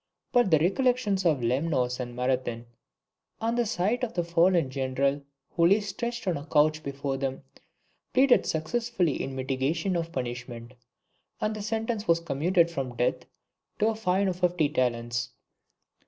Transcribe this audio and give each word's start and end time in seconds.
But 0.31 0.49
the 0.49 0.57
recollections 0.57 1.27
of 1.27 1.43
Lemnos 1.43 1.99
and 1.99 2.15
Marathon, 2.15 2.65
and 3.39 3.55
the 3.55 3.67
sight 3.67 4.03
of 4.03 4.15
the 4.15 4.23
fallen 4.23 4.71
general 4.71 5.21
who 5.51 5.67
lay 5.67 5.79
stretched 5.79 6.27
on 6.27 6.37
a 6.37 6.47
couch 6.47 6.81
before 6.81 7.17
them, 7.17 7.43
pleaded 8.11 8.47
successfully 8.47 9.21
in 9.21 9.35
mitigation 9.35 9.95
of 9.95 10.11
punishment, 10.11 10.73
and 11.39 11.55
the 11.55 11.61
sentence 11.61 12.07
was 12.07 12.19
commuted 12.19 12.71
from 12.71 12.95
death 12.95 13.27
to 13.77 13.89
a 13.89 13.95
fine 13.95 14.27
of 14.27 14.39
fifty 14.39 14.67
talents. 14.69 15.29